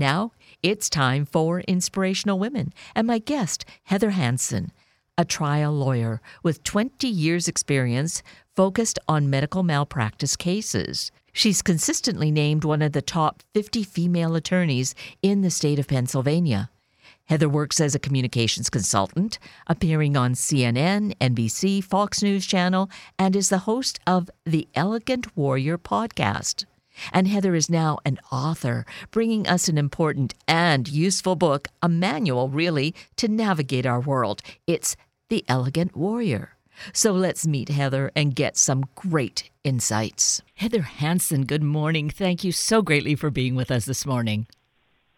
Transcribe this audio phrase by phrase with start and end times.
[0.00, 0.32] Now
[0.62, 4.72] it's time for Inspirational Women and my guest, Heather Hansen,
[5.18, 8.22] a trial lawyer with 20 years' experience
[8.56, 11.12] focused on medical malpractice cases.
[11.34, 16.70] She's consistently named one of the top 50 female attorneys in the state of Pennsylvania.
[17.26, 22.88] Heather works as a communications consultant, appearing on CNN, NBC, Fox News Channel,
[23.18, 26.64] and is the host of the Elegant Warrior podcast.
[27.12, 32.48] And Heather is now an author, bringing us an important and useful book, a manual,
[32.48, 34.42] really, to navigate our world.
[34.66, 34.96] It's
[35.28, 36.56] The Elegant Warrior.
[36.92, 40.42] So let's meet Heather and get some great insights.
[40.54, 42.08] Heather Hansen, good morning.
[42.10, 44.46] Thank you so greatly for being with us this morning.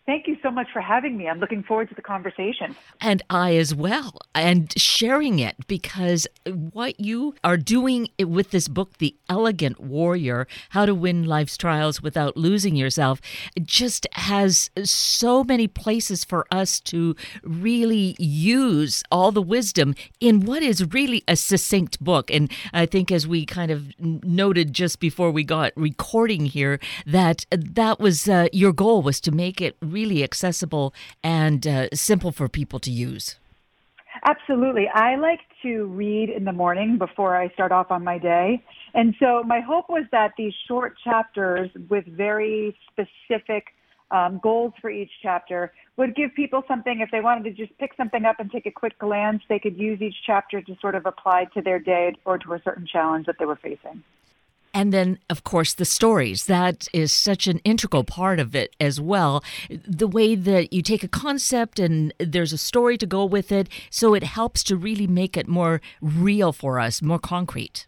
[0.05, 1.29] Thank you so much for having me.
[1.29, 2.75] I'm looking forward to the conversation.
[3.01, 8.99] And I as well, and sharing it because what you are doing with this book,
[8.99, 13.21] The Elegant Warrior How to Win Life's Trials Without Losing Yourself,
[13.63, 20.65] just has so many places for us to really use all the wisdom in what
[20.65, 22.29] is really a succinct book.
[22.29, 27.47] And I think, as we kind of noted just before we got recording here, that
[27.53, 32.49] that was uh, your goal was to make it really accessible and uh, simple for
[32.49, 33.37] people to use.
[34.25, 34.89] Absolutely.
[34.89, 38.63] I like to read in the morning before I start off on my day.
[38.95, 43.69] And so my hope was that these short chapters with very specific
[44.13, 47.93] um, goals for each chapter would give people something if they wanted to just pick
[47.97, 51.07] something up and take a quick glance, they could use each chapter to sort of
[51.07, 54.03] apply to their day or to a certain challenge that they were facing.
[54.75, 56.47] And then, of course, the stories.
[56.47, 59.45] That is such an integral part of it as well.
[59.87, 63.69] The way that you take a concept and there's a story to go with it,
[63.91, 67.87] so it helps to really make it more real for us, more concrete.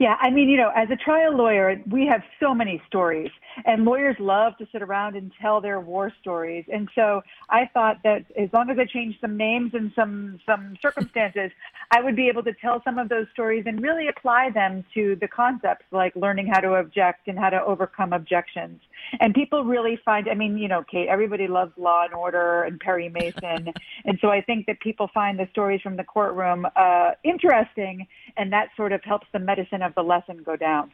[0.00, 3.30] Yeah, I mean, you know, as a trial lawyer, we have so many stories,
[3.66, 6.64] and lawyers love to sit around and tell their war stories.
[6.72, 7.20] And so
[7.50, 11.50] I thought that as long as I changed some names and some some circumstances,
[11.90, 15.16] I would be able to tell some of those stories and really apply them to
[15.20, 18.80] the concepts like learning how to object and how to overcome objections.
[19.20, 22.78] And people really find, I mean, you know, Kate, everybody loves Law and Order and
[22.78, 23.72] Perry Mason.
[24.04, 28.06] and so I think that people find the stories from the courtroom uh, interesting,
[28.36, 30.90] and that sort of helps the medicine of the lesson go down.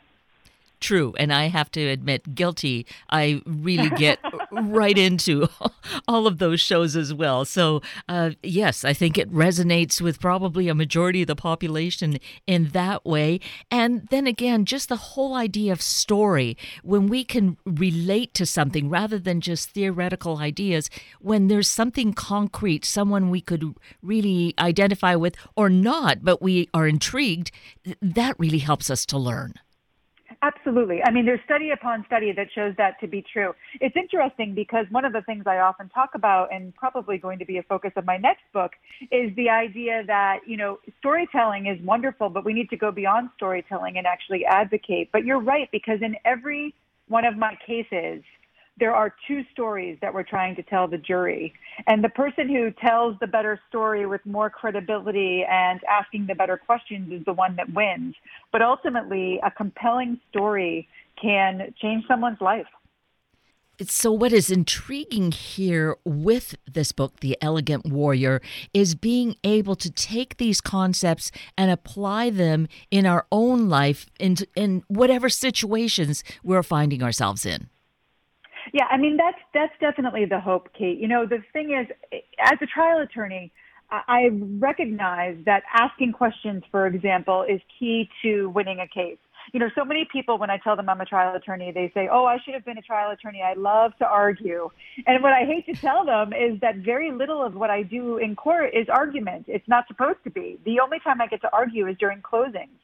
[0.86, 2.86] True, and I have to admit, guilty.
[3.10, 4.20] I really get
[4.52, 5.48] right into
[6.06, 7.44] all of those shows as well.
[7.44, 12.68] So, uh, yes, I think it resonates with probably a majority of the population in
[12.68, 13.40] that way.
[13.68, 18.88] And then again, just the whole idea of story, when we can relate to something
[18.88, 20.88] rather than just theoretical ideas,
[21.20, 26.86] when there's something concrete, someone we could really identify with or not, but we are
[26.86, 27.50] intrigued,
[28.00, 29.54] that really helps us to learn.
[30.46, 31.00] Absolutely.
[31.04, 33.52] I mean, there's study upon study that shows that to be true.
[33.80, 37.44] It's interesting because one of the things I often talk about, and probably going to
[37.44, 38.70] be a focus of my next book,
[39.10, 43.30] is the idea that, you know, storytelling is wonderful, but we need to go beyond
[43.36, 45.10] storytelling and actually advocate.
[45.12, 46.74] But you're right, because in every
[47.08, 48.22] one of my cases,
[48.78, 51.54] there are two stories that we're trying to tell the jury.
[51.86, 56.56] And the person who tells the better story with more credibility and asking the better
[56.56, 58.14] questions is the one that wins.
[58.52, 60.88] But ultimately, a compelling story
[61.20, 62.66] can change someone's life.
[63.86, 68.40] So, what is intriguing here with this book, The Elegant Warrior,
[68.72, 74.36] is being able to take these concepts and apply them in our own life in,
[74.54, 77.68] in whatever situations we're finding ourselves in.
[78.72, 80.98] Yeah, I mean that's that's definitely the hope, Kate.
[80.98, 81.86] You know, the thing is,
[82.38, 83.52] as a trial attorney,
[83.90, 89.18] I recognize that asking questions, for example, is key to winning a case.
[89.52, 92.08] You know, so many people, when I tell them I'm a trial attorney, they say,
[92.10, 93.42] Oh, I should have been a trial attorney.
[93.42, 94.70] I love to argue.
[95.06, 98.16] And what I hate to tell them is that very little of what I do
[98.18, 99.44] in court is argument.
[99.46, 100.58] It's not supposed to be.
[100.64, 102.74] The only time I get to argue is during closings.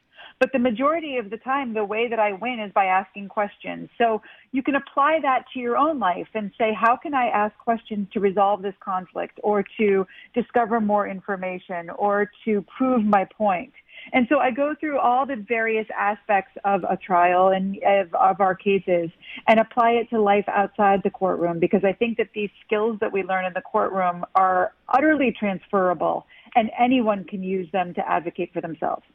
[0.43, 3.89] But the majority of the time, the way that I win is by asking questions.
[3.97, 4.21] So
[4.51, 8.09] you can apply that to your own life and say, how can I ask questions
[8.11, 13.71] to resolve this conflict or to discover more information or to prove my point?
[14.11, 18.41] And so I go through all the various aspects of a trial and of, of,
[18.41, 19.11] our cases
[19.47, 23.13] and apply it to life outside the courtroom because I think that these skills that
[23.13, 28.51] we learn in the courtroom are utterly transferable and anyone can use them to advocate
[28.51, 29.05] for themselves.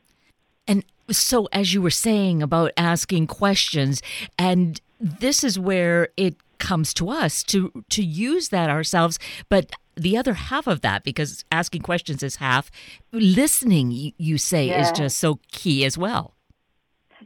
[1.11, 4.03] So, as you were saying about asking questions,
[4.39, 9.19] and this is where it comes to us to to use that ourselves,
[9.49, 12.71] but the other half of that because asking questions is half
[13.13, 14.81] listening you, say yeah.
[14.81, 16.35] is just so key as well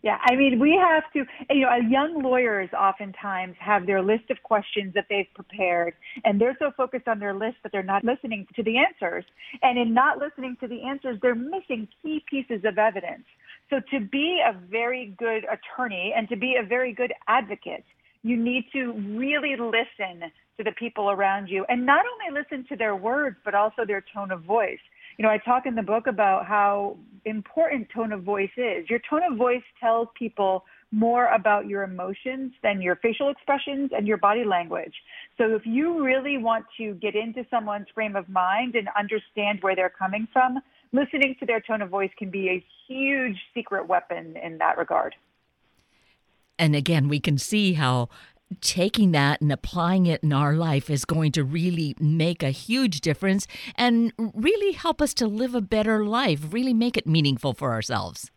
[0.03, 1.25] Yeah, I mean, we have to,
[1.55, 5.95] you know, young lawyers oftentimes have their list of questions that they've prepared,
[6.25, 9.25] and they're so focused on their list that they're not listening to the answers.
[9.63, 13.25] And in not listening to the answers, they're missing key pieces of evidence.
[13.73, 17.85] So to be a very good attorney and to be a very good advocate,
[18.23, 22.77] you need to really listen to the people around you and not only listen to
[22.77, 24.79] their words, but also their tone of voice.
[25.17, 28.91] You know, I talk in the book about how important tone of voice is.
[28.91, 34.07] Your tone of voice tells people more about your emotions than your facial expressions and
[34.07, 34.93] your body language.
[35.39, 39.75] So if you really want to get into someone's frame of mind and understand where
[39.75, 40.59] they're coming from,
[40.93, 45.15] listening to their tone of voice can be a huge secret weapon in that regard.
[46.59, 48.09] And again, we can see how
[48.61, 53.01] taking that and applying it in our life is going to really make a huge
[53.01, 53.47] difference
[53.77, 58.31] and really help us to live a better life, really make it meaningful for ourselves.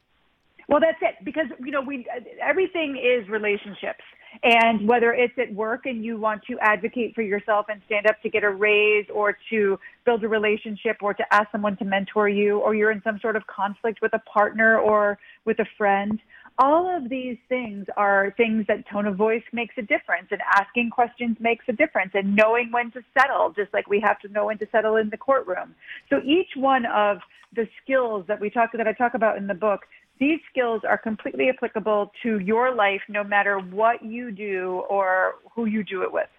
[0.68, 2.08] Well, that's it because you know we
[2.42, 4.04] everything is relationships.
[4.44, 8.22] And whether it's at work and you want to advocate for yourself and stand up
[8.22, 12.30] to get a raise or to build a relationship or to ask someone to mentor
[12.30, 16.20] you, or you're in some sort of conflict with a partner or with a friend,
[16.58, 20.90] all of these things are things that tone of voice makes a difference and asking
[20.90, 24.46] questions makes a difference and knowing when to settle, just like we have to know
[24.46, 25.76] when to settle in the courtroom.
[26.10, 27.18] So each one of
[27.54, 29.82] the skills that we talk that I talk about in the book,
[30.20, 35.66] these skills are completely applicable to your life no matter what you do or who
[35.66, 36.30] you do it with.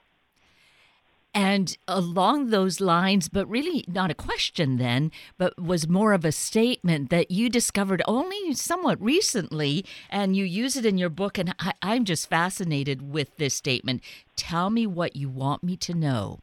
[1.35, 6.33] And along those lines, but really not a question then, but was more of a
[6.33, 11.37] statement that you discovered only somewhat recently, and you use it in your book.
[11.37, 14.03] And I, I'm just fascinated with this statement.
[14.35, 16.41] Tell me what you want me to know.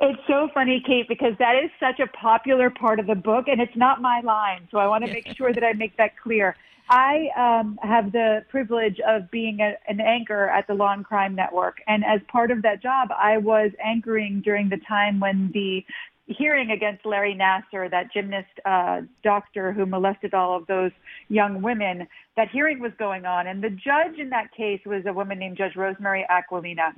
[0.00, 3.60] It's so funny, Kate, because that is such a popular part of the book, and
[3.60, 4.66] it's not my line.
[4.70, 6.56] So I want to make sure that I make that clear.
[6.90, 11.34] I um, have the privilege of being a, an anchor at the Law and Crime
[11.34, 11.78] Network.
[11.86, 15.84] And as part of that job, I was anchoring during the time when the
[16.26, 20.90] hearing against Larry Nassar, that gymnast uh, doctor who molested all of those
[21.28, 22.06] young women,
[22.36, 23.46] that hearing was going on.
[23.46, 26.94] And the judge in that case was a woman named Judge Rosemary Aquilina.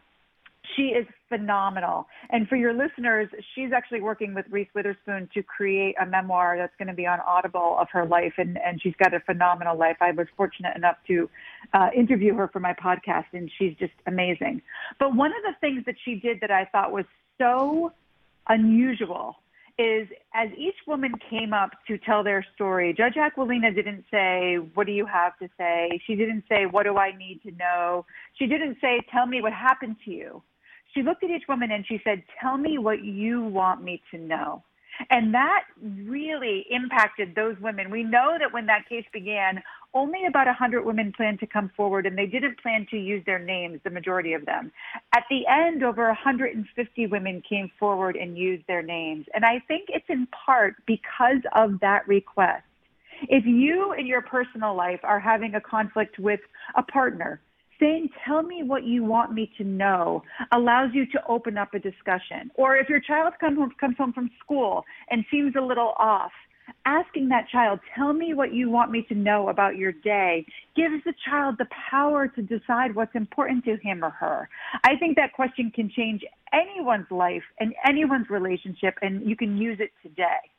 [0.75, 2.07] She is phenomenal.
[2.31, 6.75] And for your listeners, she's actually working with Reese Witherspoon to create a memoir that's
[6.79, 8.35] going to be on Audible of her life.
[8.39, 9.97] And, and she's got a phenomenal life.
[10.01, 11.29] I was fortunate enough to
[11.73, 14.63] uh, interview her for my podcast, and she's just amazing.
[14.99, 17.05] But one of the things that she did that I thought was
[17.39, 17.93] so
[18.49, 19.37] unusual
[19.79, 24.87] is as each woman came up to tell their story, Judge Aquilina didn't say, What
[24.87, 26.01] do you have to say?
[26.07, 28.07] She didn't say, What do I need to know?
[28.39, 30.43] She didn't say, Tell me what happened to you
[30.97, 34.19] she looked at each woman and she said, Tell me what you want me to
[34.19, 34.65] know.
[35.11, 37.91] And that really impacted those women.
[37.91, 39.63] We know that when that case began,
[39.93, 43.39] only about 100 women planned to come forward, and they didn't plan to use their
[43.39, 44.73] names, the majority of them.
[45.15, 49.27] At the end, over 150 women came forward and used their names.
[49.35, 52.65] And I think it's in part because of that request.
[53.29, 56.41] If you in your personal life are having a conflict with
[56.75, 57.41] a partner,
[57.81, 61.78] saying, tell me what you want me to know allows you to open up a
[61.78, 62.50] discussion.
[62.55, 66.32] Or if your child comes home, comes home from school and seems a little off,
[66.84, 70.44] asking that child, tell me what you want me to know about your day,
[70.75, 74.49] gives the child the power to decide what's important to him or her.
[74.84, 79.78] I think that question can change anyone's life and anyone's relationship, and you can use
[79.80, 80.50] it today.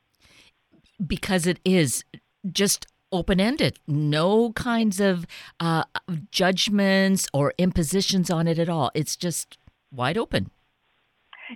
[1.06, 2.04] Because it is
[2.52, 5.26] just open ended, no kinds of
[5.60, 5.84] uh,
[6.32, 8.92] judgments or impositions on it at all.
[8.94, 9.58] It's just
[9.92, 10.52] wide open.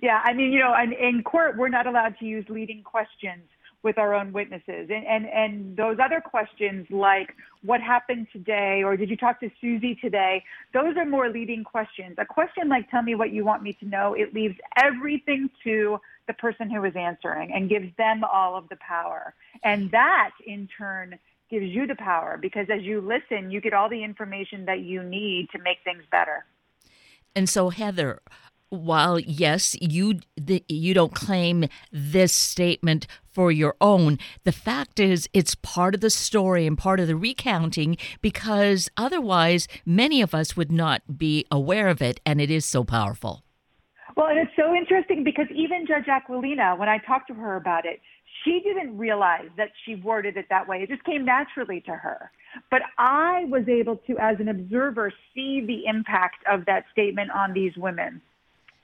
[0.01, 3.43] Yeah, I mean, you know, in, in court, we're not allowed to use leading questions
[3.83, 4.89] with our own witnesses.
[4.89, 9.49] And, and, and those other questions like what happened today or did you talk to
[9.59, 10.43] Susie today?
[10.73, 12.15] Those are more leading questions.
[12.19, 15.97] A question like tell me what you want me to know, it leaves everything to
[16.27, 19.33] the person who is answering and gives them all of the power.
[19.63, 21.17] And that in turn
[21.51, 25.03] gives you the power because as you listen, you get all the information that you
[25.03, 26.45] need to make things better.
[27.35, 28.21] And so, Heather,
[28.69, 35.29] while yes, you the, you don't claim this statement for your own, the fact is
[35.33, 40.55] it's part of the story and part of the recounting because otherwise many of us
[40.55, 43.43] would not be aware of it, and it is so powerful.
[44.21, 47.87] Well, and it's so interesting because even Judge Aquilina, when I talked to her about
[47.87, 47.99] it,
[48.43, 50.83] she didn't realize that she worded it that way.
[50.83, 52.29] It just came naturally to her.
[52.69, 57.51] But I was able to, as an observer, see the impact of that statement on
[57.53, 58.21] these women.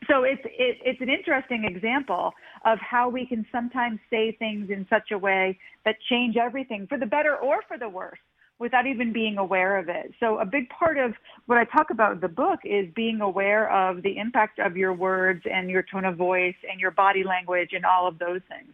[0.08, 2.34] So it's it, it's an interesting example
[2.66, 6.98] of how we can sometimes say things in such a way that change everything for
[6.98, 8.18] the better or for the worse
[8.60, 10.14] without even being aware of it.
[10.20, 11.14] So a big part of
[11.46, 14.94] what I talk about in the book is being aware of the impact of your
[14.94, 18.74] words and your tone of voice and your body language and all of those things.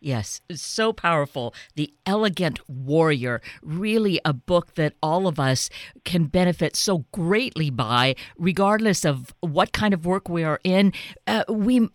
[0.00, 1.52] Yes, so powerful.
[1.74, 5.68] The Elegant Warrior, really a book that all of us
[6.04, 10.92] can benefit so greatly by, regardless of what kind of work we are in.
[11.26, 11.88] Uh, we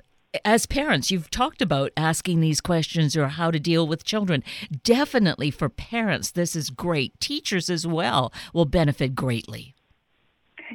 [0.45, 4.43] as parents, you've talked about asking these questions or how to deal with children.
[4.83, 7.19] Definitely for parents, this is great.
[7.19, 9.72] Teachers as well will benefit greatly.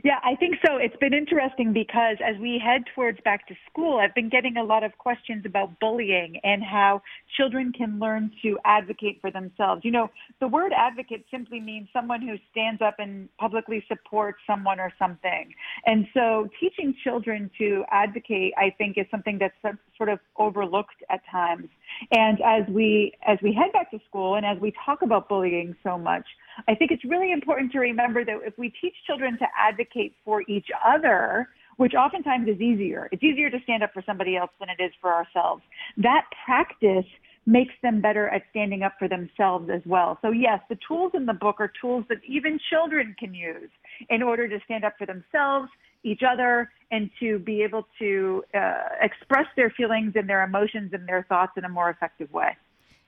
[0.04, 0.76] Yeah, I think so.
[0.76, 4.62] It's been interesting because as we head towards back to school, I've been getting a
[4.62, 7.02] lot of questions about bullying and how
[7.36, 9.82] children can learn to advocate for themselves.
[9.84, 10.08] You know,
[10.40, 15.52] the word advocate simply means someone who stands up and publicly supports someone or something.
[15.86, 21.20] And so teaching children to advocate, I think, is something that's sort of overlooked at
[21.30, 21.68] times.
[22.12, 25.74] And as we as we head back to school and as we talk about bullying
[25.82, 26.24] so much,
[26.68, 30.42] I think it's really important to remember that if we teach children to advocate for
[30.48, 34.68] each other, which oftentimes is easier, it's easier to stand up for somebody else than
[34.68, 35.62] it is for ourselves.
[35.96, 37.06] That practice
[37.46, 40.18] makes them better at standing up for themselves as well.
[40.20, 43.70] So yes, the tools in the book are tools that even children can use
[44.10, 45.70] in order to stand up for themselves,
[46.04, 51.06] each other, and to be able to uh, express their feelings and their emotions and
[51.06, 52.56] their thoughts in a more effective way.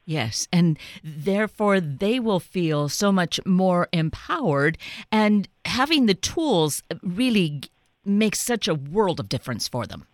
[0.05, 4.77] Yes, and therefore they will feel so much more empowered,
[5.13, 7.63] and having the tools really
[8.05, 10.07] makes such a world of difference for them.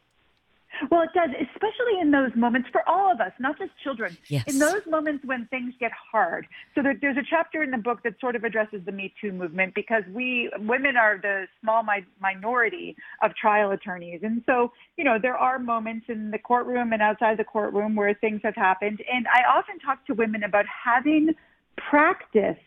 [0.91, 4.17] Well, it does, especially in those moments for all of us, not just children.
[4.29, 4.45] Yes.
[4.47, 6.47] In those moments when things get hard.
[6.75, 9.33] So there, there's a chapter in the book that sort of addresses the Me Too
[9.33, 15.05] movement because we women are the small mi- minority of trial attorneys, and so you
[15.05, 19.01] know there are moments in the courtroom and outside the courtroom where things have happened.
[19.13, 21.35] And I often talk to women about having
[21.77, 22.61] practiced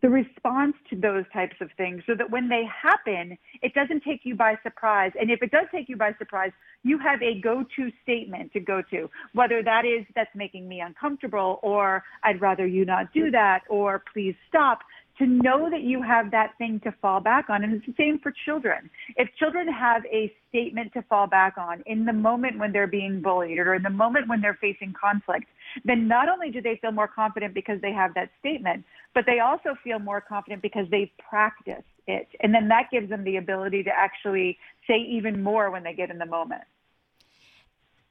[0.00, 4.20] the response to those types of things so that when they happen, it doesn't take
[4.24, 5.12] you by surprise.
[5.20, 6.52] And if it does take you by surprise,
[6.84, 11.58] you have a go-to statement to go to, whether that is that's making me uncomfortable
[11.62, 14.80] or I'd rather you not do that or please stop
[15.18, 17.64] to know that you have that thing to fall back on.
[17.64, 18.88] And it's the same for children.
[19.16, 23.20] If children have a statement to fall back on in the moment when they're being
[23.20, 25.46] bullied or in the moment when they're facing conflict,
[25.84, 28.84] then not only do they feel more confident because they have that statement,
[29.14, 32.28] but they also feel more confident because they've practiced it.
[32.40, 34.56] And then that gives them the ability to actually
[34.86, 36.62] say even more when they get in the moment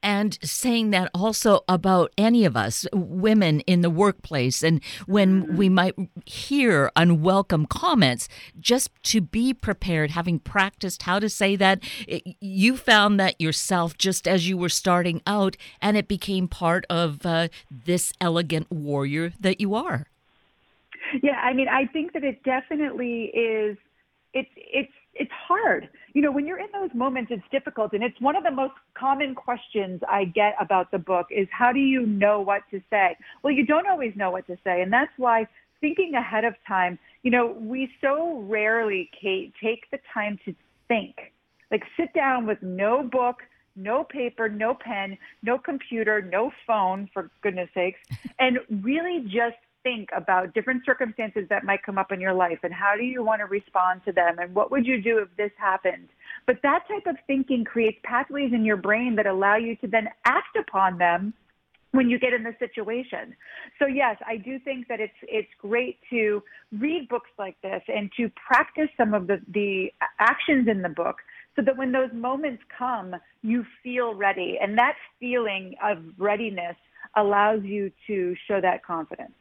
[0.07, 5.67] and saying that also about any of us, women in the workplace, and when we
[5.67, 5.95] might
[6.25, 11.83] hear unwelcome comments, just to be prepared, having practiced how to say that.
[12.39, 17.25] You found that yourself just as you were starting out, and it became part of
[17.25, 20.07] uh, this elegant warrior that you are.
[21.21, 23.77] Yeah, I mean, I think that it definitely is.
[24.33, 25.89] It's it's it's hard.
[26.17, 27.93] You know, when you're in those moments, it's difficult.
[27.93, 31.71] And it's one of the most common questions I get about the book is how
[31.71, 33.15] do you know what to say?
[33.43, 34.81] Well, you don't always know what to say.
[34.81, 35.45] And that's why
[35.79, 40.55] thinking ahead of time, you know, we so rarely, Kate, take the time to
[40.88, 41.13] think.
[41.69, 43.43] Like sit down with no book,
[43.75, 48.00] no paper, no pen, no computer, no phone, for goodness sakes,
[48.39, 52.74] and really just think about different circumstances that might come up in your life and
[52.74, 55.51] how do you want to respond to them and what would you do if this
[55.57, 56.10] happened.
[56.46, 60.10] But that type of thinking creates pathways in your brain that allow you to then
[60.25, 61.34] act upon them
[61.91, 63.36] when you get in the situation.
[63.79, 66.43] So yes, I do think that it's it's great to
[66.77, 71.17] read books like this and to practice some of the the actions in the book
[71.55, 74.57] so that when those moments come, you feel ready.
[74.62, 76.75] And that feeling of readiness
[77.15, 79.34] allows you to show that confidence.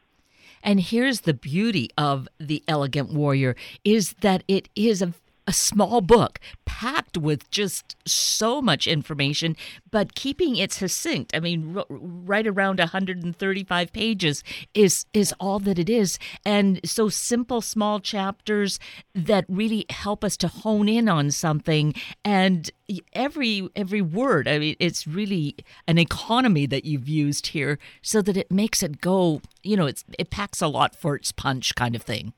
[0.63, 5.13] And here's the beauty of The Elegant Warrior is that it is a
[5.47, 9.55] a small book packed with just so much information,
[9.89, 11.33] but keeping it succinct.
[11.33, 17.07] I mean, r- right around 135 pages is is all that it is, and so
[17.09, 18.79] simple, small chapters
[19.15, 21.93] that really help us to hone in on something.
[22.25, 22.69] And
[23.13, 25.55] every every word, I mean, it's really
[25.87, 29.41] an economy that you've used here, so that it makes it go.
[29.63, 32.33] You know, it's it packs a lot for its punch, kind of thing.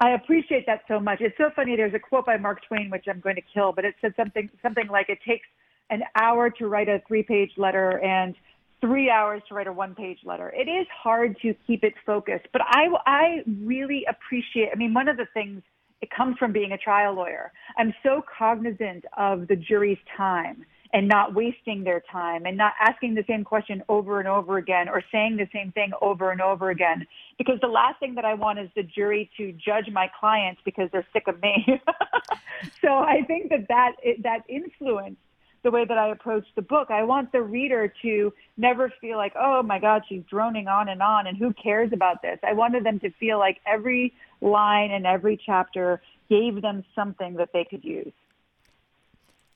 [0.00, 1.20] I appreciate that so much.
[1.20, 1.74] It's so funny.
[1.76, 4.48] There's a quote by Mark Twain, which I'm going to kill, but it said something
[4.62, 5.46] something like it takes
[5.90, 8.34] an hour to write a three page letter and
[8.80, 10.52] three hours to write a one page letter.
[10.56, 15.08] It is hard to keep it focused, but I, I really appreciate, I mean, one
[15.08, 15.62] of the things,
[16.00, 17.50] it comes from being a trial lawyer.
[17.76, 23.14] I'm so cognizant of the jury's time and not wasting their time and not asking
[23.14, 26.70] the same question over and over again or saying the same thing over and over
[26.70, 27.06] again.
[27.36, 30.88] Because the last thing that I want is the jury to judge my clients because
[30.92, 31.80] they're sick of me.
[32.82, 33.92] so I think that that,
[34.22, 35.16] that influence
[35.64, 36.90] the way that I approach the book.
[36.90, 41.02] I want the reader to never feel like, oh my God, she's droning on and
[41.02, 42.38] on, and who cares about this?
[42.42, 47.50] I wanted them to feel like every line and every chapter gave them something that
[47.52, 48.12] they could use.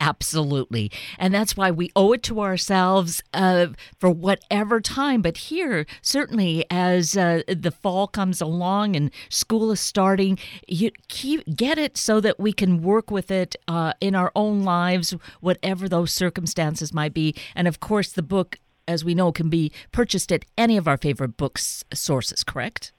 [0.03, 0.91] Absolutely.
[1.17, 3.69] And that's why we owe it to ourselves uh,
[4.01, 5.23] for whatever time.
[5.23, 11.45] But here, certainly, as uh, the fall comes along and school is starting, you keep,
[11.55, 15.89] get it so that we can work with it uh, in our own lives, whatever
[15.89, 17.33] those circumstances might be.
[17.55, 20.97] And of course, the book, as we know, can be purchased at any of our
[20.97, 22.91] favorite books sources, correct?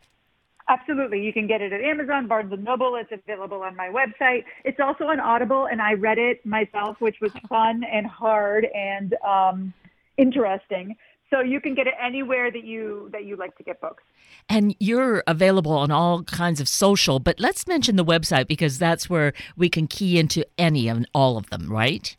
[0.70, 1.22] Absolutely.
[1.22, 2.96] You can get it at Amazon, Barnes and Noble.
[2.96, 4.46] It's available on my website.
[4.64, 9.14] It's also on Audible, and I read it myself, which was fun and hard and
[9.28, 9.74] um,
[10.18, 10.96] interesting.
[11.30, 14.04] So you can get it anywhere that you that you like to get books.
[14.48, 19.10] And you're available on all kinds of social, but let's mention the website because that's
[19.10, 22.16] where we can key into any and all of them, right?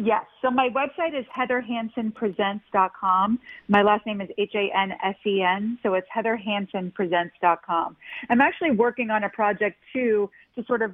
[0.00, 0.26] Yes.
[0.42, 3.40] So my website is heatherhansenpresents.com.
[3.66, 5.78] My last name is H-A-N-S-E-N.
[5.82, 7.96] So it's heatherhansenpresents.com.
[8.30, 10.92] I'm actually working on a project too to sort of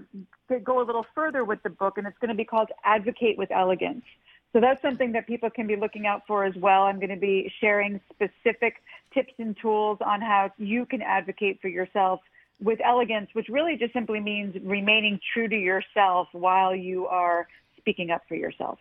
[0.65, 3.51] go a little further with the book and it's going to be called Advocate with
[3.51, 4.05] Elegance.
[4.55, 6.85] So that's something that people can be looking out for as well.
[6.85, 8.77] I'm going to be sharing specific
[9.13, 12.21] tips and tools on how you can advocate for yourself
[12.59, 17.47] with elegance, which really just simply means remaining true to yourself while you are
[17.77, 18.79] speaking up for yourself.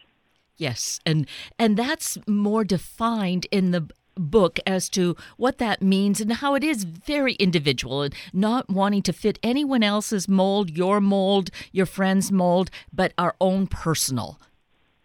[0.57, 6.33] Yes, and and that's more defined in the book as to what that means and
[6.33, 11.49] how it is very individual and not wanting to fit anyone else's mold, your mold,
[11.71, 14.39] your friend's mold, but our own personal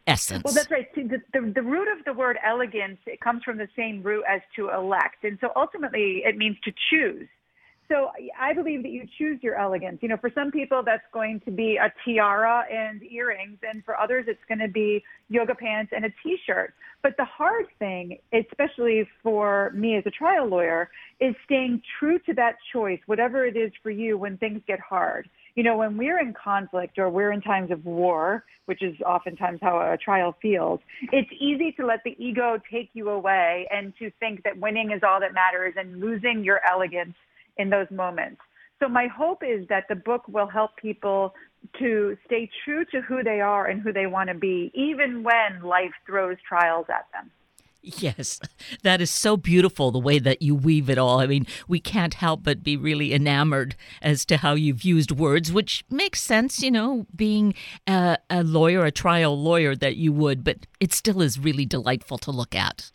[0.06, 0.42] essence.
[0.44, 0.92] Well, that's right.
[0.94, 4.40] The, the, the, root of the word elegance it comes from the same root as
[4.56, 7.28] to elect, and so ultimately it means to choose.
[7.88, 9.98] So I believe that you choose your elegance.
[10.02, 13.98] You know, for some people that's going to be a tiara and earrings, and for
[13.98, 16.74] others it's going to be yoga pants and a t-shirt.
[17.02, 22.34] But the hard thing, especially for me as a trial lawyer, is staying true to
[22.34, 25.28] that choice, whatever it is for you when things get hard.
[25.54, 29.60] You know, when we're in conflict or we're in times of war, which is oftentimes
[29.62, 34.10] how a trial feels, it's easy to let the ego take you away and to
[34.20, 37.14] think that winning is all that matters and losing your elegance
[37.58, 38.40] in those moments.
[38.80, 41.34] So my hope is that the book will help people
[41.78, 45.62] to stay true to who they are and who they want to be, even when
[45.62, 47.30] life throws trials at them.
[47.82, 48.40] Yes,
[48.82, 51.20] that is so beautiful the way that you weave it all.
[51.20, 55.52] I mean, we can't help but be really enamored as to how you've used words,
[55.52, 57.54] which makes sense, you know, being
[57.86, 62.18] a, a lawyer, a trial lawyer, that you would, but it still is really delightful
[62.18, 62.90] to look at.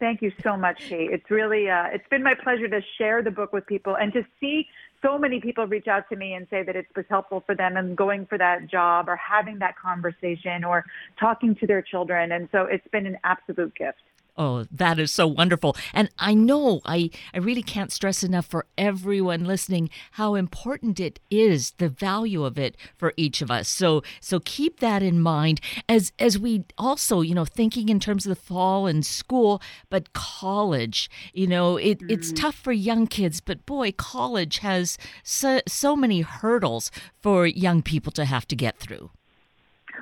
[0.00, 1.10] Thank you so much, Kate.
[1.12, 4.24] It's really uh, it's been my pleasure to share the book with people and to
[4.40, 4.66] see
[5.02, 7.76] so many people reach out to me and say that it was helpful for them
[7.76, 10.86] and going for that job or having that conversation or
[11.18, 12.32] talking to their children.
[12.32, 14.00] And so it's been an absolute gift.
[14.40, 15.76] Oh, that is so wonderful.
[15.92, 21.20] And I know I, I really can't stress enough for everyone listening how important it
[21.30, 23.68] is, the value of it for each of us.
[23.68, 28.24] So so keep that in mind as as we also, you know, thinking in terms
[28.24, 32.10] of the fall and school, but college, you know, it, mm.
[32.10, 37.82] it's tough for young kids, but boy, college has so, so many hurdles for young
[37.82, 39.10] people to have to get through.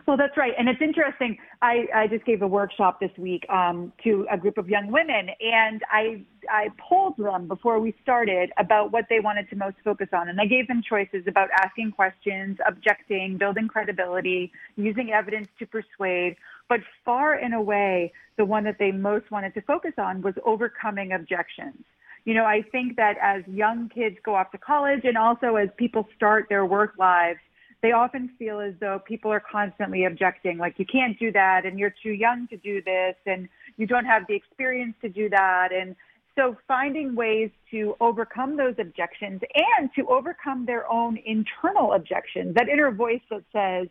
[0.08, 0.54] Well, that's right.
[0.58, 1.36] And it's interesting.
[1.60, 5.28] I, I just gave a workshop this week um, to a group of young women,
[5.38, 10.08] and I, I polled them before we started about what they wanted to most focus
[10.14, 10.30] on.
[10.30, 16.36] And I gave them choices about asking questions, objecting, building credibility, using evidence to persuade.
[16.70, 21.12] But far and away, the one that they most wanted to focus on was overcoming
[21.12, 21.84] objections.
[22.24, 25.68] You know, I think that as young kids go off to college and also as
[25.76, 27.40] people start their work lives,
[27.82, 31.78] they often feel as though people are constantly objecting, like you can't do that and
[31.78, 35.68] you're too young to do this and you don't have the experience to do that.
[35.72, 35.94] And
[36.36, 39.40] so finding ways to overcome those objections
[39.78, 43.88] and to overcome their own internal objections, that inner voice that says,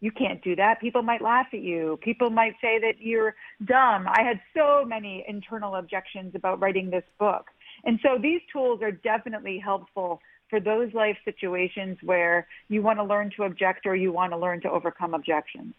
[0.00, 0.80] you can't do that.
[0.80, 1.98] People might laugh at you.
[2.02, 3.34] People might say that you're
[3.66, 4.06] dumb.
[4.08, 7.46] I had so many internal objections about writing this book.
[7.84, 10.20] And so these tools are definitely helpful
[10.50, 14.38] for those life situations where you want to learn to object or you want to
[14.38, 15.74] learn to overcome objections.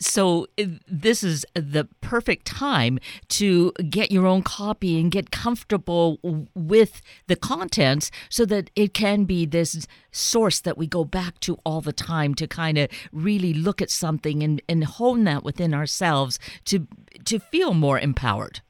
[0.00, 6.20] so uh, this is the perfect time to get your own copy and get comfortable
[6.54, 11.58] with the contents so that it can be this source that we go back to
[11.64, 15.74] all the time to kind of really look at something and, and hone that within
[15.74, 16.86] ourselves to
[17.24, 18.60] to feel more empowered.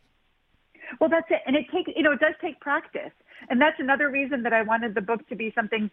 [1.00, 1.42] Well, that's it.
[1.46, 3.12] And it takes, you know, it does take practice.
[3.50, 5.90] And that's another reason that I wanted the book to be something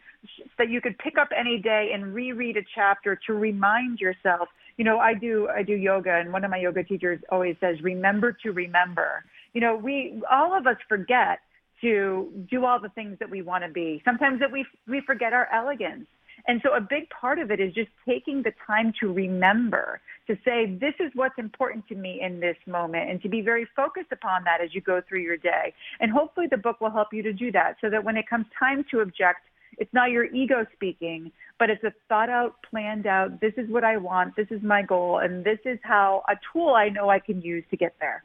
[0.58, 4.50] that you could pick up any day and reread a chapter to remind yourself.
[4.78, 7.82] You know, I do I do yoga and one of my yoga teachers always says
[7.82, 9.24] remember to remember.
[9.54, 11.40] You know, we all of us forget
[11.82, 14.02] to do all the things that we want to be.
[14.04, 16.08] Sometimes that we we forget our elegance.
[16.48, 20.38] And so a big part of it is just taking the time to remember, to
[20.46, 24.12] say, this is what's important to me in this moment, and to be very focused
[24.12, 25.74] upon that as you go through your day.
[26.00, 28.46] And hopefully the book will help you to do that so that when it comes
[28.58, 29.42] time to object,
[29.78, 33.84] it's not your ego speaking, but it's a thought out, planned out, this is what
[33.84, 37.20] I want, this is my goal, and this is how a tool I know I
[37.20, 38.24] can use to get there.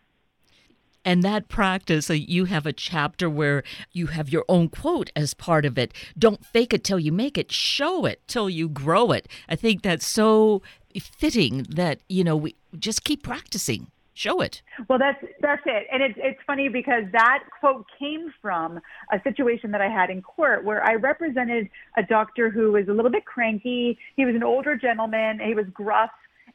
[1.04, 5.32] And that practice, uh, you have a chapter where you have your own quote as
[5.34, 5.94] part of it.
[6.18, 9.26] Don't fake it till you make it, show it till you grow it.
[9.48, 10.62] I think that's so
[11.00, 13.90] fitting that, you know, we just keep practicing.
[14.12, 14.60] Show it.
[14.88, 18.78] Well, that's that's it, and it's it's funny because that quote came from
[19.10, 22.92] a situation that I had in court where I represented a doctor who was a
[22.92, 23.96] little bit cranky.
[24.16, 25.38] He was an older gentleman.
[25.38, 26.10] He was gruff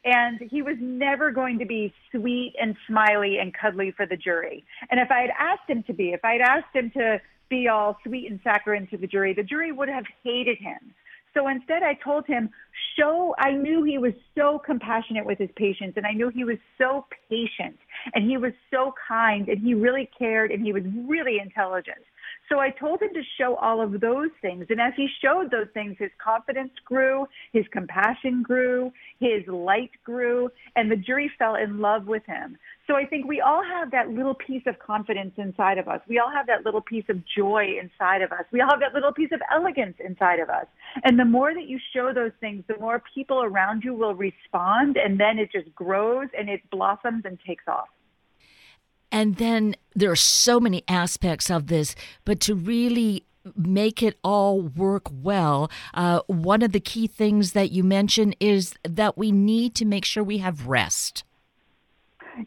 [0.06, 4.64] and he was never going to be sweet and smiley and cuddly for the jury.
[4.92, 7.68] And if I had asked him to be, if I had asked him to be
[7.68, 10.94] all sweet and saccharine to the jury, the jury would have hated him.
[11.34, 12.50] So instead, I told him,
[12.98, 16.58] show, I knew he was so compassionate with his patients and I knew he was
[16.78, 17.78] so patient
[18.14, 21.98] and he was so kind and he really cared and he was really intelligent.
[22.50, 24.68] So I told him to show all of those things.
[24.70, 30.50] And as he showed those things, his confidence grew, his compassion grew, his light grew,
[30.76, 32.58] and the jury fell in love with him.
[32.88, 36.02] So I think we all have that little piece of confidence inside of us.
[36.08, 38.46] We all have that little piece of joy inside of us.
[38.52, 40.68] We all have that little piece of elegance inside of us.
[41.04, 44.98] And the more that you show those things, the more people around you will respond,
[44.98, 47.88] and then it just grows and it blossoms and takes off.
[49.16, 53.24] And then there are so many aspects of this, but to really
[53.56, 58.76] make it all work well, uh, one of the key things that you mentioned is
[58.84, 61.24] that we need to make sure we have rest.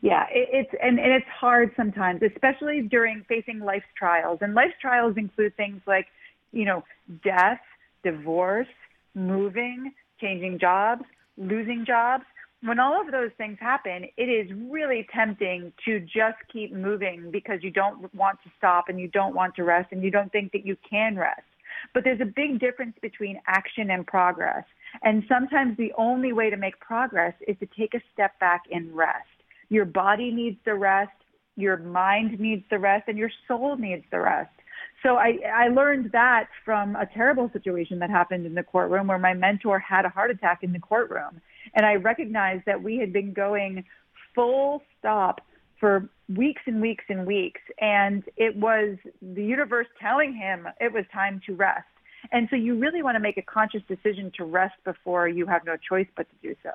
[0.02, 4.40] Yeah, it, it's and, and it's hard sometimes, especially during facing life's trials.
[4.42, 6.08] And life's trials include things like,
[6.52, 6.84] you know,
[7.24, 7.60] death,
[8.04, 8.68] divorce,
[9.14, 11.04] moving, changing jobs,
[11.38, 12.24] losing jobs
[12.62, 17.62] when all of those things happen, it is really tempting to just keep moving because
[17.62, 20.52] you don't want to stop and you don't want to rest and you don't think
[20.52, 21.42] that you can rest.
[21.94, 24.64] But there's a big difference between action and progress.
[25.02, 28.94] And sometimes the only way to make progress is to take a step back and
[28.96, 29.28] rest.
[29.68, 31.12] Your body needs the rest,
[31.56, 34.50] your mind needs the rest, and your soul needs the rest.
[35.02, 39.18] So I, I learned that from a terrible situation that happened in the courtroom where
[39.18, 41.40] my mentor had a heart attack in the courtroom.
[41.74, 43.84] And I recognized that we had been going
[44.34, 45.40] full stop
[45.78, 47.60] for weeks and weeks and weeks.
[47.80, 51.86] And it was the universe telling him it was time to rest.
[52.32, 55.64] And so you really want to make a conscious decision to rest before you have
[55.64, 56.70] no choice but to do so.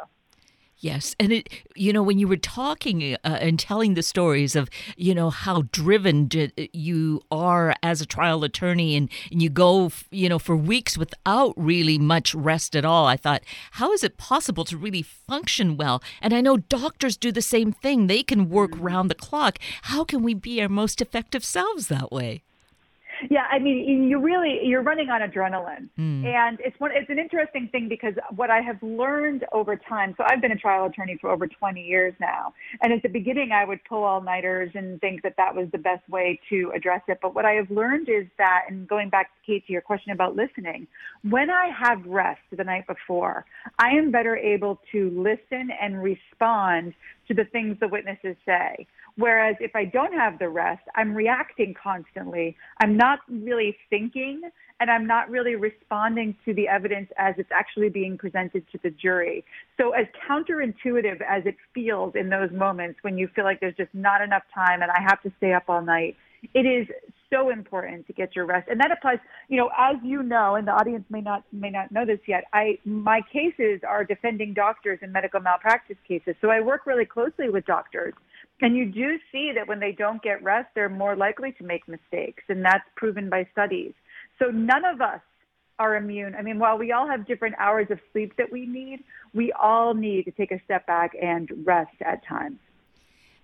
[0.80, 4.70] Yes, and it you know when you were talking uh, and telling the stories of
[4.98, 6.30] you know how driven
[6.74, 11.54] you are as a trial attorney and, and you go you know for weeks without
[11.56, 13.08] really much rest at all.
[13.08, 16.04] I thought how is it possible to really function well?
[16.22, 18.08] And I know doctors do the same thing.
[18.08, 18.84] They can work mm-hmm.
[18.84, 19.60] round the clock.
[19.84, 22.44] How can we be our most effective selves that way?
[23.30, 26.26] Yeah, I mean, you really you're running on adrenaline, mm.
[26.26, 26.92] and it's one.
[26.94, 30.14] It's an interesting thing because what I have learned over time.
[30.18, 33.52] So I've been a trial attorney for over 20 years now, and at the beginning
[33.52, 37.02] I would pull all nighters and think that that was the best way to address
[37.08, 37.20] it.
[37.22, 40.12] But what I have learned is that, and going back, to Kate, to your question
[40.12, 40.88] about listening,
[41.30, 43.46] when I have rest the night before,
[43.80, 46.94] I am better able to listen and respond
[47.28, 48.88] to the things the witnesses say.
[49.16, 52.58] Whereas if I don't have the rest, I'm reacting constantly.
[52.82, 54.42] I'm not really thinking
[54.80, 58.90] and I'm not really responding to the evidence as it's actually being presented to the
[58.90, 59.46] jury.
[59.78, 63.94] So as counterintuitive as it feels in those moments when you feel like there's just
[63.94, 66.16] not enough time and I have to stay up all night,
[66.54, 66.88] it is
[67.30, 68.68] so important to get your rest.
[68.70, 71.92] And that applies, you know, as you know, and the audience may not may not
[71.92, 76.36] know this yet, I my cases are defending doctors in medical malpractice cases.
[76.42, 78.14] So I work really closely with doctors
[78.62, 81.88] and you do see that when they don't get rest, they're more likely to make
[81.88, 83.94] mistakes, and that's proven by studies.
[84.40, 85.22] So none of us
[85.80, 86.36] are immune.
[86.36, 89.94] I mean, while we all have different hours of sleep that we need, we all
[89.94, 92.60] need to take a step back and rest at times.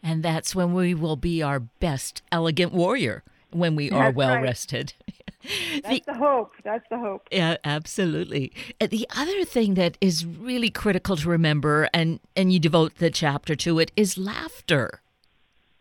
[0.02, 4.43] And that's when we will be our best elegant warrior when we are well right.
[4.43, 4.93] rested.
[5.41, 6.52] That's the, the, hope.
[6.63, 7.28] That's the hope.
[7.32, 8.52] Yeah, absolutely.
[8.82, 13.10] Uh, the other thing that is really critical to remember, and and you devote the
[13.10, 15.02] chapter to it, is laughter.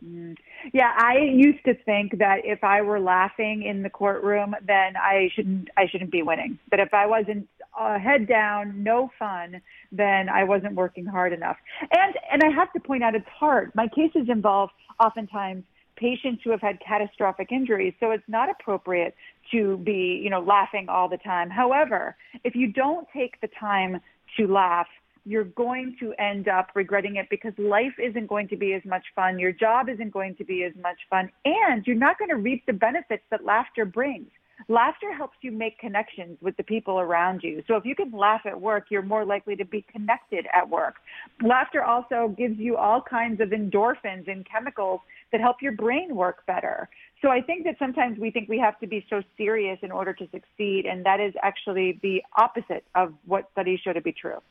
[0.03, 0.37] Mm.
[0.73, 5.29] Yeah, I used to think that if I were laughing in the courtroom, then I
[5.33, 6.59] shouldn't I shouldn't be winning.
[6.69, 11.57] But if I wasn't uh, head down, no fun, then I wasn't working hard enough.
[11.81, 13.73] And and I have to point out it's hard.
[13.75, 14.69] My cases involve
[14.99, 15.63] oftentimes
[15.95, 19.15] patients who have had catastrophic injuries, so it's not appropriate
[19.51, 21.49] to be, you know, laughing all the time.
[21.49, 23.99] However, if you don't take the time
[24.37, 24.87] to laugh,
[25.25, 29.03] you're going to end up regretting it because life isn't going to be as much
[29.15, 29.37] fun.
[29.37, 31.29] Your job isn't going to be as much fun.
[31.45, 34.29] And you're not going to reap the benefits that laughter brings.
[34.67, 37.63] Laughter helps you make connections with the people around you.
[37.67, 40.95] So if you can laugh at work, you're more likely to be connected at work.
[41.41, 44.99] Laughter also gives you all kinds of endorphins and chemicals
[45.31, 46.89] that help your brain work better.
[47.21, 50.13] So I think that sometimes we think we have to be so serious in order
[50.13, 54.41] to succeed, and that is actually the opposite of what studies show to be true.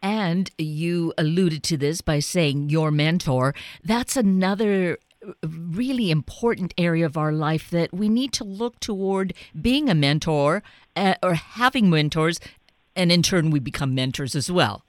[0.00, 3.54] And you alluded to this by saying your mentor.
[3.84, 4.98] That's another
[5.44, 10.62] really important area of our life that we need to look toward being a mentor
[10.96, 12.40] uh, or having mentors,
[12.96, 14.84] and in turn, we become mentors as well.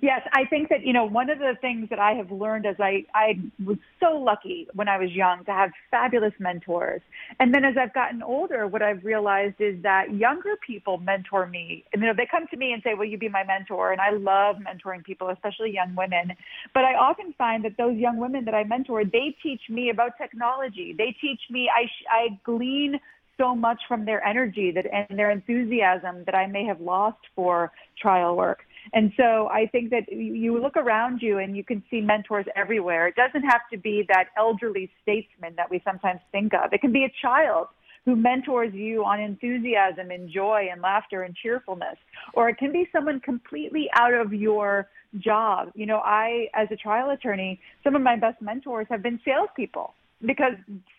[0.00, 2.76] Yes, I think that, you know, one of the things that I have learned as
[2.78, 7.00] I, I was so lucky when I was young to have fabulous mentors.
[7.40, 11.84] And then as I've gotten older, what I've realized is that younger people mentor me.
[11.92, 13.92] And, you know, they come to me and say, will you be my mentor?
[13.92, 16.32] And I love mentoring people, especially young women.
[16.74, 20.12] But I often find that those young women that I mentor, they teach me about
[20.16, 20.94] technology.
[20.96, 23.00] They teach me, I, I glean
[23.38, 27.70] so much from their energy that and their enthusiasm that I may have lost for
[28.00, 28.64] trial work.
[28.92, 33.08] And so I think that you look around you and you can see mentors everywhere.
[33.08, 36.72] It doesn't have to be that elderly statesman that we sometimes think of.
[36.72, 37.68] It can be a child
[38.04, 41.96] who mentors you on enthusiasm and joy and laughter and cheerfulness.
[42.32, 45.70] Or it can be someone completely out of your job.
[45.74, 49.94] You know, I, as a trial attorney, some of my best mentors have been salespeople
[50.24, 50.54] because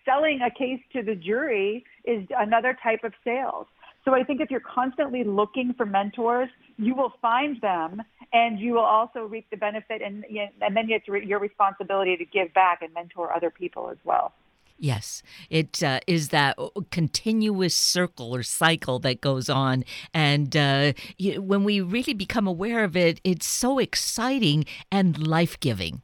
[0.06, 3.66] selling a case to the jury is another type of sales.
[4.10, 8.02] So I think if you're constantly looking for mentors, you will find them
[8.34, 10.26] and you will also reap the benefit and,
[10.62, 14.34] and then it's your responsibility to give back and mentor other people as well.
[14.80, 16.58] Yes, it uh, is that
[16.90, 19.84] continuous circle or cycle that goes on.
[20.12, 20.94] And uh,
[21.38, 26.02] when we really become aware of it, it's so exciting and life giving.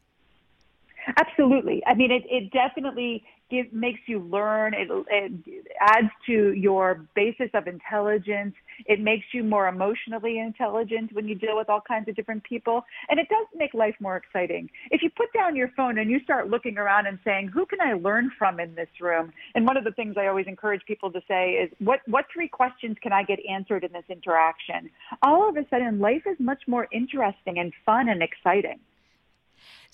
[1.18, 1.82] Absolutely.
[1.88, 4.74] I mean, it, it definitely gives, makes you learn.
[4.74, 8.54] It, it adds to your basis of intelligence.
[8.86, 12.84] It makes you more emotionally intelligent when you deal with all kinds of different people.
[13.10, 14.70] And it does make life more exciting.
[14.92, 17.80] If you put down your phone and you start looking around and saying, who can
[17.82, 19.32] I learn from in this room?
[19.54, 22.48] And one of the things I always encourage people to say is, what, what three
[22.48, 24.90] questions can I get answered in this interaction?
[25.22, 28.80] All of a sudden, life is much more interesting and fun and exciting.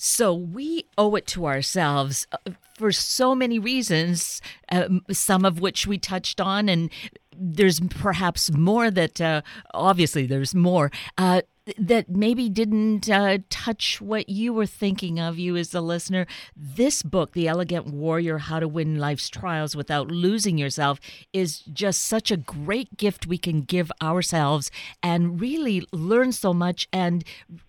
[0.04, 5.86] So we owe it to ourselves uh, for so many reasons, uh, some of which
[5.86, 6.90] we touched on, and
[7.38, 9.44] there's perhaps more that uh,
[9.76, 10.90] obviously there's more.
[11.20, 11.44] Uh,
[11.78, 16.26] that maybe didn't uh, touch what you were thinking of, you as the listener.
[16.56, 21.00] This book, The Elegant Warrior How to Win Life's Trials Without Losing Yourself,
[21.34, 24.72] is just such a great gift we can give ourselves
[25.04, 27.24] and really learn so much and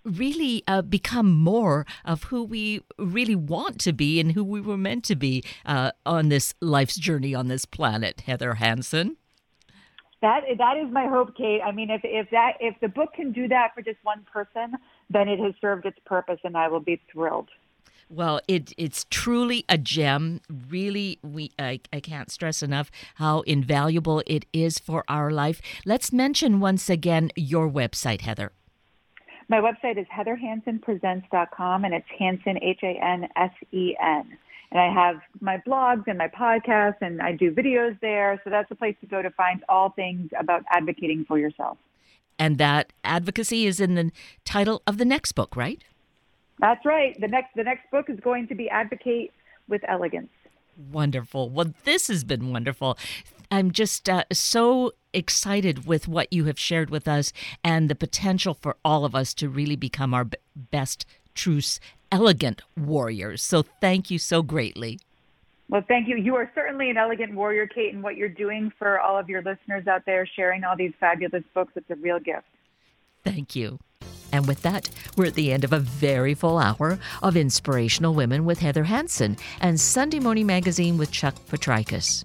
[0.05, 4.79] really uh, become more of who we really want to be and who we were
[4.79, 8.23] meant to be uh, on this life's journey on this planet.
[8.23, 9.17] Heather Hansen.
[10.23, 11.61] That that is my hope, Kate.
[11.61, 14.77] I mean, if if that if the book can do that for just one person,
[15.11, 17.51] then it has served its purpose, and I will be thrilled.
[18.09, 20.41] Well, it it's truly a gem.
[20.71, 25.61] Really, we I, I can't stress enough how invaluable it is for our life.
[25.85, 28.53] Let's mention once again your website, Heather.
[29.49, 34.39] My website is heatherhansenpresents.com, and it's Hansen H A N S E N
[34.73, 38.41] and I have my blogs and my podcasts and I do videos there.
[38.43, 41.77] So that's a place to go to find all things about advocating for yourself.
[42.39, 44.11] And that advocacy is in the
[44.47, 45.85] title of the next book, right?
[46.59, 47.21] That's right.
[47.21, 49.33] The next the next book is going to be Advocate
[49.69, 50.31] with Elegance.
[50.91, 51.51] Wonderful.
[51.51, 52.97] Well, this has been wonderful.
[53.51, 58.55] I'm just uh, so excited with what you have shared with us and the potential
[58.55, 61.05] for all of us to really become our b- best
[61.35, 61.79] truce
[62.13, 63.43] elegant warriors.
[63.43, 65.01] So thank you so greatly.
[65.69, 66.17] Well, thank you.
[66.17, 69.43] You are certainly an elegant warrior, Kate, and what you're doing for all of your
[69.43, 71.73] listeners out there, sharing all these fabulous books.
[71.77, 72.47] It's a real gift.
[73.25, 73.79] Thank you.
[74.33, 78.45] And with that, we're at the end of a very full hour of Inspirational Women
[78.45, 82.25] with Heather Hansen and Sunday Morning Magazine with Chuck Petrikis.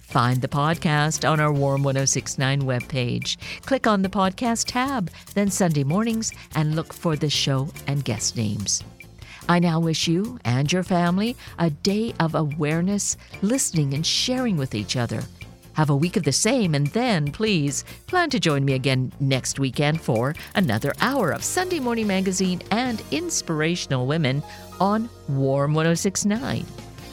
[0.11, 3.37] Find the podcast on our Warm 1069 webpage.
[3.61, 8.35] Click on the podcast tab, then Sunday mornings, and look for the show and guest
[8.35, 8.83] names.
[9.47, 14.75] I now wish you and your family a day of awareness, listening, and sharing with
[14.75, 15.23] each other.
[15.75, 19.59] Have a week of the same, and then please plan to join me again next
[19.59, 24.43] weekend for another hour of Sunday Morning Magazine and Inspirational Women
[24.77, 26.65] on Warm 1069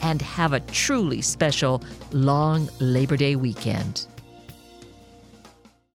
[0.03, 1.83] and have a truly special
[2.13, 4.07] long Labor Day weekend.